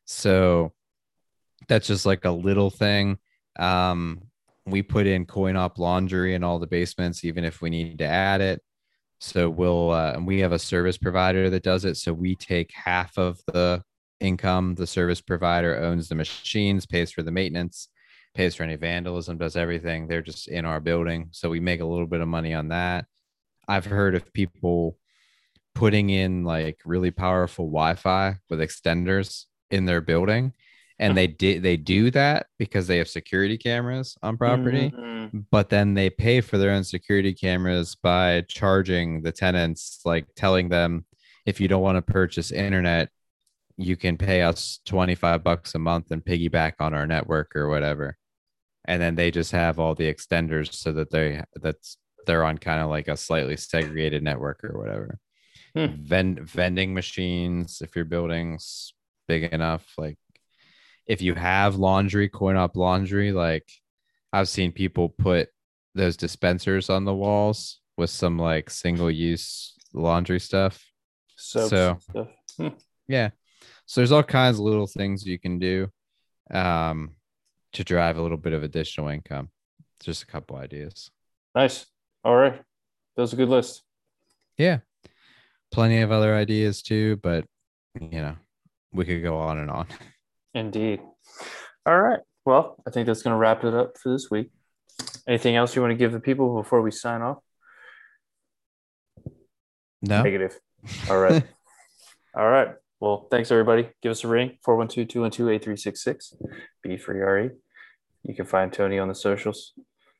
So 0.05 0.73
that's 1.67 1.87
just 1.87 2.05
like 2.05 2.25
a 2.25 2.31
little 2.31 2.69
thing. 2.69 3.17
Um, 3.57 4.23
we 4.65 4.81
put 4.81 5.07
in 5.07 5.25
coin 5.25 5.55
op 5.55 5.77
laundry 5.77 6.35
in 6.35 6.43
all 6.43 6.59
the 6.59 6.67
basements, 6.67 7.25
even 7.25 7.43
if 7.43 7.61
we 7.61 7.69
need 7.69 7.99
to 7.99 8.05
add 8.05 8.41
it. 8.41 8.61
So 9.19 9.49
we'll, 9.49 9.91
uh, 9.91 10.13
and 10.13 10.27
we 10.27 10.39
have 10.39 10.51
a 10.51 10.59
service 10.59 10.97
provider 10.97 11.49
that 11.49 11.63
does 11.63 11.85
it. 11.85 11.95
So 11.95 12.13
we 12.13 12.35
take 12.35 12.71
half 12.73 13.17
of 13.17 13.39
the 13.47 13.81
income. 14.19 14.75
The 14.75 14.87
service 14.87 15.21
provider 15.21 15.81
owns 15.81 16.09
the 16.09 16.15
machines, 16.15 16.85
pays 16.85 17.11
for 17.11 17.23
the 17.23 17.31
maintenance, 17.31 17.89
pays 18.33 18.55
for 18.55 18.63
any 18.63 18.75
vandalism, 18.75 19.37
does 19.37 19.55
everything. 19.55 20.07
They're 20.07 20.21
just 20.21 20.47
in 20.47 20.65
our 20.65 20.79
building. 20.79 21.29
So 21.31 21.49
we 21.49 21.59
make 21.59 21.81
a 21.81 21.85
little 21.85 22.07
bit 22.07 22.21
of 22.21 22.27
money 22.27 22.53
on 22.53 22.69
that. 22.69 23.05
I've 23.67 23.85
heard 23.85 24.15
of 24.15 24.33
people 24.33 24.97
putting 25.75 26.09
in 26.09 26.43
like 26.43 26.79
really 26.85 27.11
powerful 27.11 27.65
Wi-Fi 27.65 28.37
with 28.49 28.59
extenders 28.59 29.45
in 29.71 29.85
their 29.85 30.01
building. 30.01 30.53
And 30.99 31.17
they 31.17 31.27
did 31.27 31.63
they 31.63 31.75
do 31.75 32.11
that 32.11 32.45
because 32.59 32.87
they 32.87 32.97
have 32.99 33.09
security 33.09 33.57
cameras 33.57 34.15
on 34.21 34.37
property, 34.37 34.91
Mhm. 34.91 35.45
but 35.51 35.69
then 35.69 35.95
they 35.95 36.09
pay 36.09 36.39
for 36.39 36.57
their 36.57 36.71
own 36.71 36.83
security 36.83 37.33
cameras 37.33 37.95
by 37.95 38.41
charging 38.47 39.21
the 39.23 39.31
tenants, 39.31 39.99
like 40.05 40.27
telling 40.35 40.69
them 40.69 41.05
if 41.45 41.59
you 41.59 41.67
don't 41.67 41.81
want 41.81 41.95
to 41.97 42.13
purchase 42.13 42.51
internet, 42.51 43.09
you 43.75 43.97
can 43.97 44.17
pay 44.17 44.43
us 44.43 44.79
25 44.85 45.43
bucks 45.43 45.73
a 45.73 45.79
month 45.79 46.11
and 46.11 46.23
piggyback 46.23 46.73
on 46.79 46.93
our 46.93 47.07
network 47.07 47.55
or 47.55 47.67
whatever. 47.67 48.15
And 48.85 49.01
then 49.01 49.15
they 49.15 49.31
just 49.31 49.51
have 49.51 49.79
all 49.79 49.95
the 49.95 50.13
extenders 50.13 50.73
so 50.73 50.91
that 50.93 51.09
they 51.11 51.41
that's 51.55 51.97
they're 52.25 52.43
on 52.43 52.57
kind 52.57 52.81
of 52.81 52.89
like 52.89 53.07
a 53.07 53.17
slightly 53.17 53.57
segregated 53.57 54.23
network 54.23 54.63
or 54.63 54.77
whatever. 54.77 55.19
Hmm. 55.75 55.95
Vend, 56.03 56.39
vending 56.41 56.93
machines, 56.93 57.81
if 57.81 57.95
your 57.95 58.05
building's 58.05 58.93
big 59.27 59.43
enough, 59.43 59.85
like 59.97 60.17
if 61.07 61.21
you 61.21 61.33
have 61.33 61.75
laundry, 61.75 62.29
coin 62.29 62.55
op 62.55 62.75
laundry, 62.75 63.31
like 63.31 63.67
I've 64.31 64.47
seen 64.49 64.71
people 64.71 65.09
put 65.09 65.49
those 65.95 66.17
dispensers 66.17 66.89
on 66.89 67.05
the 67.05 67.13
walls 67.13 67.79
with 67.97 68.09
some 68.09 68.37
like 68.39 68.69
single 68.69 69.11
use 69.11 69.73
laundry 69.93 70.39
stuff. 70.39 70.83
Soaps 71.35 71.69
So- 71.69 71.97
stuff. 72.09 72.27
Hmm. 72.57 72.67
Yeah. 73.07 73.29
So 73.85 73.99
there's 74.01 74.11
all 74.11 74.23
kinds 74.23 74.57
of 74.59 74.65
little 74.65 74.87
things 74.87 75.25
you 75.25 75.37
can 75.39 75.59
do 75.59 75.89
um, 76.51 77.15
to 77.73 77.83
drive 77.83 78.17
a 78.17 78.21
little 78.21 78.37
bit 78.37 78.53
of 78.53 78.63
additional 78.63 79.09
income. 79.09 79.49
Just 80.01 80.23
a 80.23 80.27
couple 80.27 80.55
ideas. 80.55 81.11
Nice. 81.55 81.85
All 82.23 82.35
right. 82.35 82.61
That 83.15 83.21
was 83.21 83.33
a 83.33 83.37
good 83.37 83.49
list. 83.49 83.83
Yeah. 84.57 84.79
Plenty 85.71 86.01
of 86.01 86.11
other 86.11 86.35
ideas 86.35 86.81
too, 86.81 87.17
but 87.17 87.45
you 87.99 88.21
know, 88.21 88.35
we 88.91 89.05
could 89.05 89.23
go 89.23 89.37
on 89.37 89.57
and 89.57 89.69
on. 89.69 89.87
Indeed. 90.53 91.01
All 91.85 91.99
right. 91.99 92.19
Well, 92.45 92.75
I 92.85 92.91
think 92.91 93.07
that's 93.07 93.23
going 93.23 93.33
to 93.33 93.37
wrap 93.37 93.63
it 93.63 93.73
up 93.73 93.97
for 93.97 94.11
this 94.11 94.29
week. 94.29 94.51
Anything 95.27 95.55
else 95.55 95.75
you 95.75 95.81
want 95.81 95.91
to 95.91 95.97
give 95.97 96.11
the 96.11 96.19
people 96.19 96.61
before 96.61 96.81
we 96.81 96.91
sign 96.91 97.21
off? 97.21 97.37
No. 100.01 100.21
Negative. 100.21 100.59
All 101.09 101.17
right. 101.17 101.43
All 102.35 102.49
right. 102.49 102.75
Well, 103.03 103.27
thanks 103.29 103.51
everybody. 103.51 103.89
Give 104.01 104.11
us 104.11 104.23
a 104.23 104.29
ring 104.29 104.57
412 104.63 105.09
212 105.09 105.49
8366. 105.55 106.35
B 106.81 106.95
free 106.95 107.19
RE. 107.19 107.49
You 108.23 108.33
can 108.33 108.45
find 108.45 108.71
Tony 108.71 108.97
on 108.97 109.09
the 109.09 109.13
socials 109.13 109.73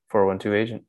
412 0.10 0.54
agent. 0.54 0.84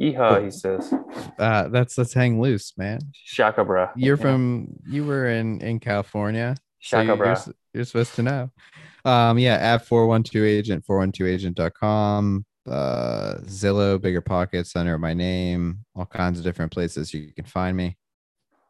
Yeehaw, 0.00 0.42
he 0.44 0.50
says. 0.50 0.92
Uh 1.38 1.68
that's 1.68 1.96
let's 1.96 2.12
hang 2.12 2.40
loose, 2.40 2.72
man. 2.76 2.98
Shaka 3.12 3.64
bra. 3.64 3.90
You're 3.94 4.16
Yeah. 4.16 4.22
from 4.22 4.74
you 4.84 5.04
were 5.04 5.28
in 5.28 5.60
in 5.60 5.78
California. 5.78 6.56
So 6.80 6.96
Shaka 6.96 7.12
you- 7.12 7.16
bra. 7.16 7.26
you're, 7.46 7.54
you're 7.74 7.84
supposed 7.84 8.16
to 8.16 8.24
know. 8.24 8.50
Um, 9.04 9.38
yeah, 9.38 9.54
at 9.54 9.86
412 9.86 10.44
agent, 10.44 10.84
412agent.com, 10.84 12.44
uh, 12.68 13.34
Zillow, 13.44 14.00
Bigger 14.00 14.20
Pockets 14.20 14.74
under 14.74 14.98
my 14.98 15.14
name, 15.14 15.84
all 15.94 16.06
kinds 16.06 16.40
of 16.40 16.44
different 16.44 16.72
places 16.72 17.14
you 17.14 17.32
can 17.32 17.44
find 17.44 17.76
me. 17.76 17.96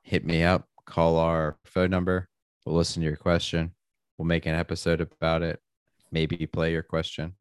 Hit 0.03 0.27
me 0.27 0.43
up, 0.43 0.69
call 0.93 1.17
our 1.17 1.57
phone 1.65 1.89
number. 1.89 2.29
We'll 2.67 2.77
listen 2.77 3.01
to 3.01 3.09
your 3.09 3.17
question. 3.17 3.73
We'll 4.19 4.27
make 4.27 4.45
an 4.45 4.55
episode 4.55 5.01
about 5.01 5.41
it. 5.43 5.59
Maybe 6.11 6.47
play 6.47 6.73
your 6.73 6.83
question. 6.83 7.33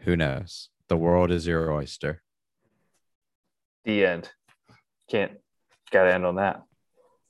Who 0.00 0.16
knows? 0.16 0.68
The 0.88 0.96
world 0.96 1.30
is 1.30 1.46
your 1.46 1.72
oyster. 1.72 2.22
The 3.84 4.04
end. 4.04 4.30
Can't. 5.08 5.30
Got 5.92 6.04
to 6.04 6.14
end 6.14 6.26
on 6.26 6.34
that. 6.36 6.62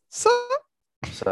So 0.09 0.31
So. 1.11 1.31